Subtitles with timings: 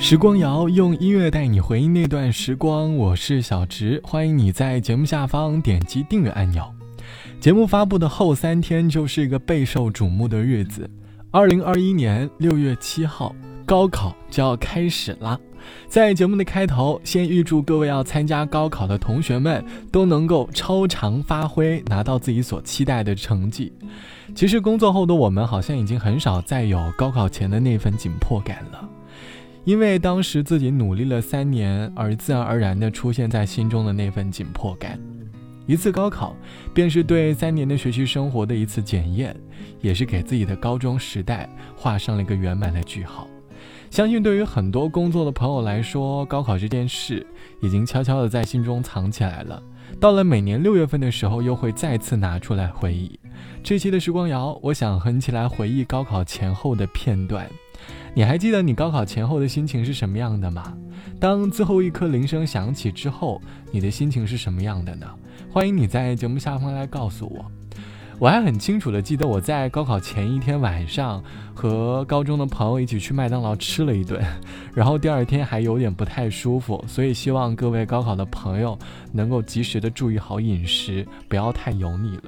[0.00, 6.64] 时光谣用音乐带你回忆那段时光，我是小植，欢迎你在节目下方点击订阅按钮。
[7.38, 10.90] 节目发布的后三天就是一个备受瞩目的日子，
[11.30, 13.36] 二零二一年六月七号，
[13.66, 15.38] 高考就要开始啦。
[15.86, 19.62] 在节目的开头，先预祝各位要参加高考的同学们
[19.92, 23.70] 都能够超常发挥，拿到自己所期待的成绩。
[24.34, 28.88] 其实工作后的我们，好像已经很少再有高考前的那份紧迫感了，
[29.64, 34.98] 因为当时自己努力了三年，而自然而然的出现在心中的那份紧迫感。
[35.66, 36.34] 一次高考，
[36.74, 39.36] 便是对三年的学习生活的一次检验，
[39.80, 43.28] 也是给自己的高中时代画上了一个圆满的句号。
[43.90, 47.24] 相信对于很多工作的朋友来说，高考这件事
[47.60, 49.62] 已经悄悄的在心中藏起来了。
[50.00, 53.18] 到了每年六月份的时候，又会再次拿出来回忆。
[53.62, 57.48] 这期的时光谣，我想和你起来回忆高考前后的片段。
[58.14, 60.76] 你还记得你高考前后的心情是什么样的吗？
[61.18, 63.40] 当最后一颗铃声响起之后，
[63.70, 65.06] 你的心情是什么样的呢？
[65.50, 67.44] 欢迎你在节目下方来告诉我。
[68.18, 74.22] 我还很清楚的记得我在高考前一天晚上和高中的朋友一起去麦当劳吃了一顿，
[74.74, 78.78] 然后第二天还有点不太舒服，所以希望各位高考的朋友
[79.12, 82.24] 能够及时的注意好饮食，不要太油腻了。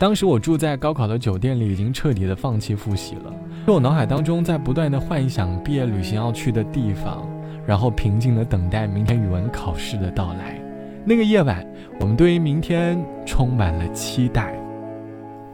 [0.00, 3.30] 当时我住在高考的酒店里，已经彻底的放弃复习了，
[3.66, 7.28] 我脑海当中在不断的幻想毕业旅行要去的地方，
[7.66, 10.58] 然后平静的等待明天语文考试的到来。
[11.04, 11.62] 那个夜晚，
[12.00, 14.58] 我们对于明天充满了期待。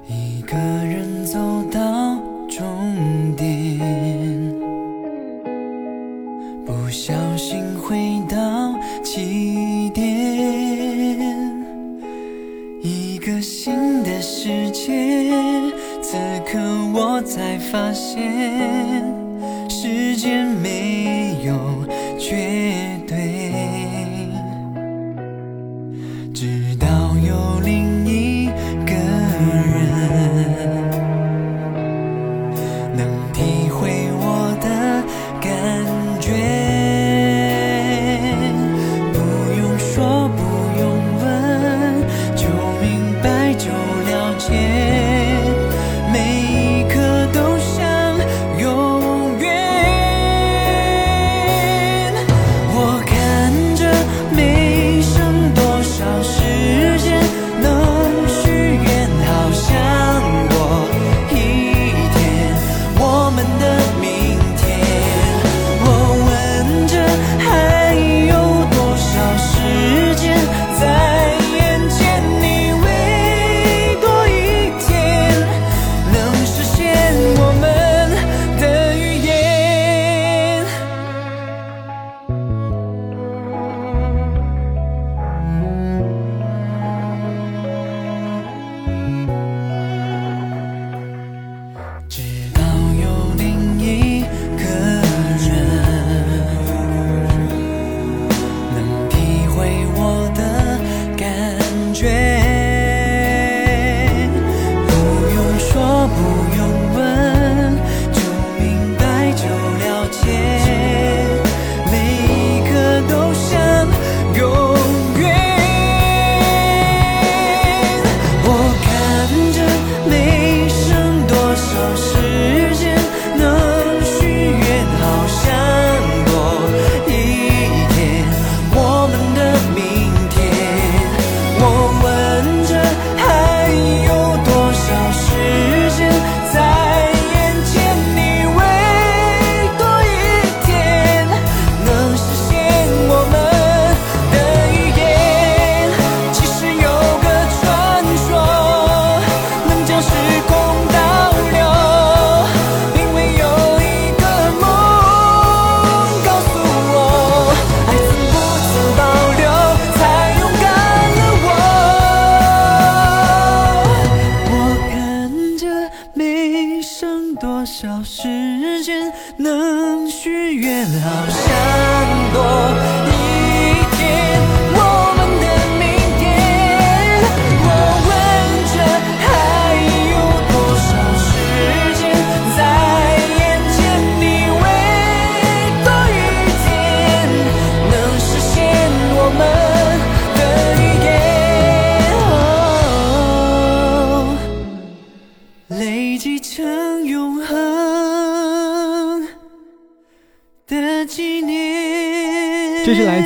[0.06, 1.55] 一个人走
[17.76, 19.15] 发现，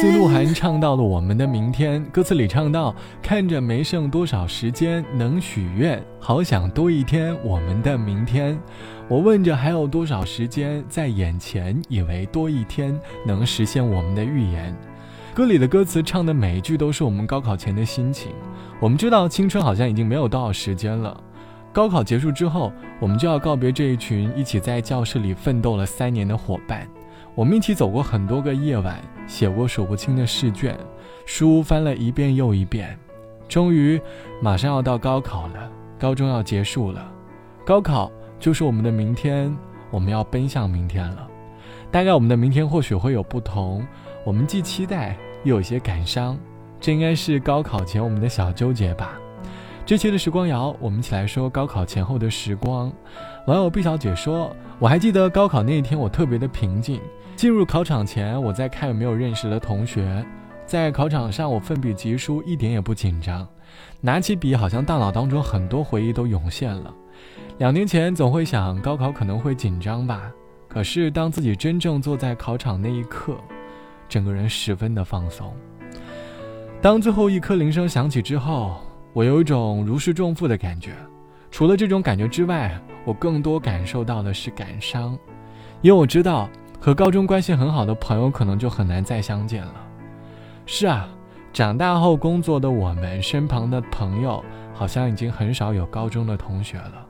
[0.01, 8.59] 自鹿晗唱到了我们的明天，歌词里唱到：看着没剩多少时间能许愿，好想多一天我们的明天。
[9.09, 14.75] 我问着还有多少时间在眼前，以为多一天能实现我们的预言。
[15.35, 18.33] 歌里的歌词唱的每一句都是我们高考前的心情。
[18.81, 21.15] 我们知道青春好像已经没有多少时间了，
[21.75, 26.89] 高考结束之后，我们就要告别这一群一起在教室里奋斗了三年的伙伴。
[27.41, 30.79] 我们一起走过很多个夜晚，写过数不清的试卷，
[31.25, 32.95] 书翻了一遍又一遍。
[33.49, 33.99] 终于，
[34.43, 37.11] 马上要到高考了，高中要结束了，
[37.65, 39.57] 高考就是我们的明天，
[39.91, 41.27] 我们要奔向明天了。
[41.91, 43.87] 大概我们的明天或许会有不同，
[44.23, 46.39] 我们既期待又有些感伤。
[46.79, 49.19] 这应该是高考前我们的小纠结吧。
[49.91, 52.93] 这期的时光谣，我们一起来说高考前后的时光。
[53.49, 57.01] 网友毕小姐说：“我还记得高考那一天，我特别的平静。
[57.35, 60.25] 进入考场前，我在看有没有认识的同学。
[60.65, 63.45] 在考场上，我奋笔疾书，一点也不紧张。
[64.01, 66.95] 拿起笔，好像大脑当中很多回忆都涌现了。
[67.59, 70.31] 两年前，总会想高考可能会紧张吧。
[70.69, 73.37] 可是当自己真正坐在考场那一刻，
[74.09, 75.53] 整个人十分的放松。
[76.81, 78.77] 当最后一颗铃声响起之后，
[79.13, 80.93] 我有一种如释重负的感觉。
[81.51, 85.19] 除了这种感觉之外，我更多感受到的是感伤，
[85.83, 86.49] 因为我知道
[86.81, 89.75] 和高中关系很好的朋友可能就很难再相见了。
[90.65, 91.09] 是啊，
[91.53, 97.07] 长大后工作的我们身旁的朋友好像已经很少有高中的同学了。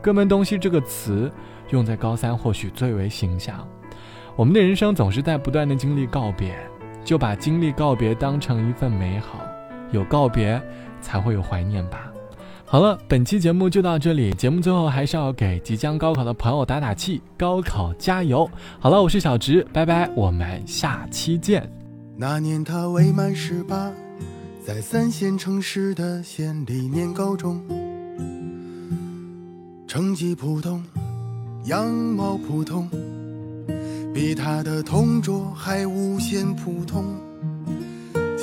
[0.00, 1.30] 哥们东西这个词
[1.70, 3.66] 用在高三或许最为形象。
[4.34, 6.56] 我们的人生总是在不断的经历告别，
[7.04, 9.38] 就把经历告别当成一份美好，
[9.92, 10.60] 有告别
[11.04, 12.10] 才会有怀念吧。
[12.64, 14.32] 好了，本期节目就到这里。
[14.32, 18.50] 节目最后还是要给即将高考的朋友打打气，高考加油！
[18.80, 21.70] 好了，我是小直，拜拜，我们下期见。
[22.16, 23.92] 那年他未满十八，
[24.66, 27.60] 在三线城市的县里念高中，
[29.86, 30.82] 成绩普通，
[31.66, 32.88] 样貌普通，
[34.12, 37.04] 比他的同桌还无限普通。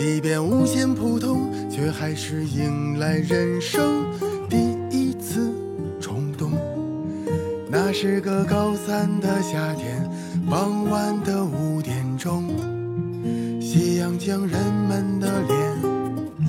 [0.03, 4.03] 即便无限普通，却还是迎来人生
[4.49, 4.57] 第
[4.89, 5.53] 一次
[5.99, 6.53] 冲动。
[7.69, 10.03] 那是个高三的夏天，
[10.49, 12.49] 傍晚的五点钟，
[13.61, 15.59] 夕阳将人们的脸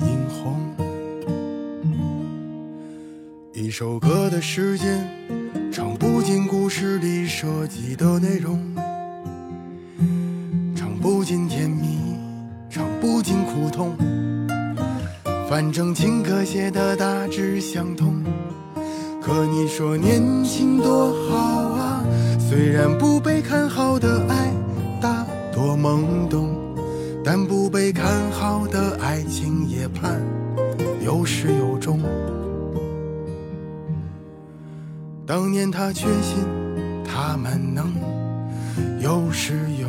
[0.01, 0.59] 映红。
[3.53, 5.07] 一首歌的时间，
[5.71, 8.59] 唱不尽故事里涉及的内容，
[10.75, 11.92] 唱不尽甜蜜。
[13.03, 13.97] 不尽苦痛，
[15.49, 18.23] 反正情歌写的大致相同。
[19.21, 21.35] 可你说年轻多好
[21.75, 22.05] 啊，
[22.39, 24.53] 虽然不被看好的爱
[25.01, 26.55] 大多懵懂，
[27.25, 30.21] 但不被看好的爱情也盼
[31.03, 31.99] 有始有终。
[35.27, 36.37] 当年他确信
[37.03, 37.93] 他们能
[39.01, 39.82] 有始有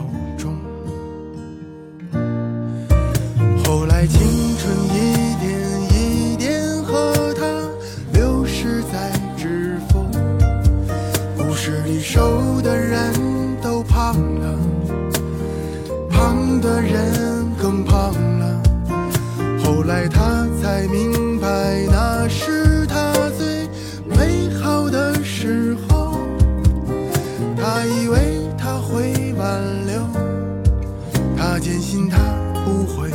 [4.05, 4.21] 后来青
[4.59, 5.49] 春一点
[5.95, 7.47] 一点和他
[8.13, 10.07] 流失在指缝，
[11.39, 13.11] 故事里瘦的人
[13.63, 14.59] 都胖了，
[16.11, 18.63] 胖的人更胖了。
[19.65, 23.67] 后来他才明白，那是他最
[24.05, 26.19] 美好的时候。
[27.57, 28.19] 他以为
[28.59, 30.07] 他会挽留，
[31.39, 32.19] 他坚信他
[32.67, 33.11] 不会。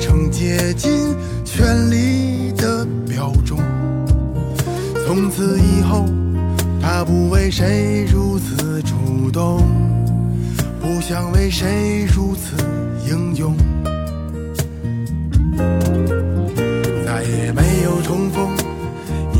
[0.00, 1.14] 成竭尽
[1.44, 3.58] 全力的表忠。
[5.06, 6.04] 从此以后，
[6.80, 9.62] 他不为谁如此主动，
[10.80, 12.56] 不想为谁如此
[13.08, 13.56] 英勇。
[17.06, 18.48] 再也没有重逢。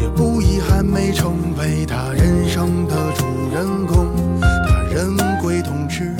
[0.00, 4.06] 也不遗憾没成为他人生的主人公，
[4.40, 6.12] 他人归统治，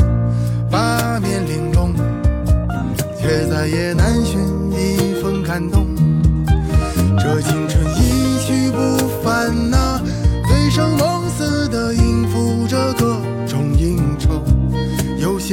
[0.71, 1.93] 八面玲珑，
[3.21, 3.98] 却再也。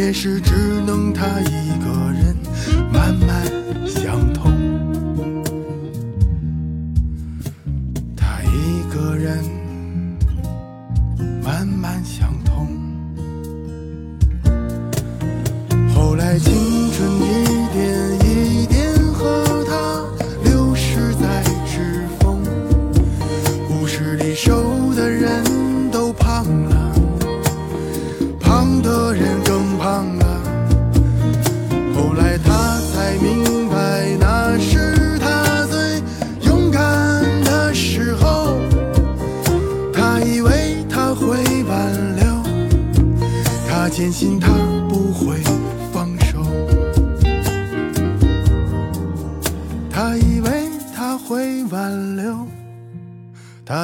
[0.06, 0.54] 也是只
[0.86, 1.65] 能他一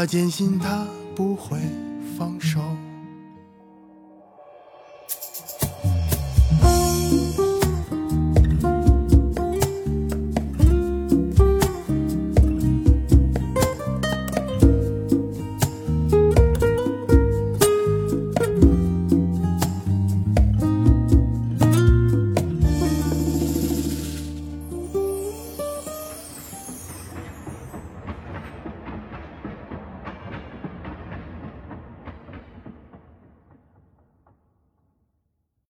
[0.02, 1.91] 他坚信他不会。